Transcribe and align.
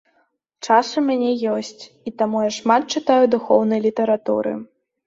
Час 0.67 0.87
у 1.01 1.03
мяне 1.09 1.31
ёсць, 1.57 1.83
і 2.09 2.15
таму 2.23 2.43
я 2.49 2.57
шмат 2.59 2.81
чытаю 2.99 3.25
духоўнай 3.39 3.79
літаратуры. 3.89 4.61